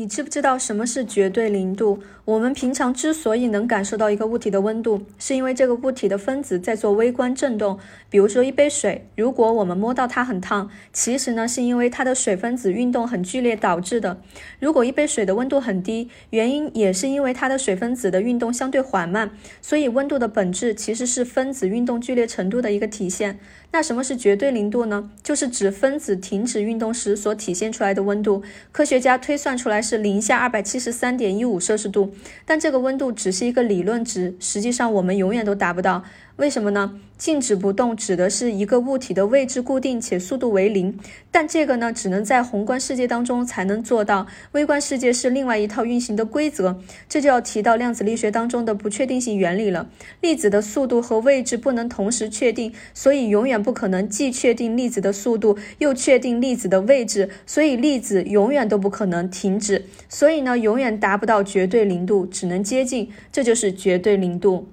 [0.00, 1.98] 你知不知道什么是绝对零度？
[2.24, 7.76] 我们平常之所以能感受到一个物体的温度，是因为这个物体的分子在做微观振动。
[8.08, 14.20] 比如说一杯水，如果我们摸到它很烫，其实呢是因为它的水分子运动很剧烈导致的。
[14.60, 19.32] 如果一杯水的温度很低，原因也是因为它的水分子的运动相对缓慢。
[19.60, 23.40] 所以温度的本质其实是分子运动剧烈程度的一个体现。
[23.70, 25.10] 那什么是绝对零度呢？
[25.24, 28.44] 就是指分子停止运动时所体现出来的温度。
[28.70, 32.12] 科学家推算出来是零下二百七十三点一五摄氏度，
[32.44, 36.04] 但这个温度只是一个理论值，实际上我们永远都达不到。
[36.36, 37.00] 为什么呢？
[37.16, 40.96] 静止不动指的是一个物体的位置固定且速度为零，
[41.32, 46.80] 但这个呢，只能在宏观世界当中才能做到，微观世界是另外一套运行的规则。
[47.08, 49.90] 这就要提到量子力学当中的不确定性原理了。
[50.20, 59.77] 粒子的速度和位置不能同时确定，所以永远不可能既确定粒子的速度，又确定粒子的位置，所以粒子永远都不可能停止。
[60.08, 64.68] 所以呢，永远达不到绝对零度，只能接近，这就是绝对零度。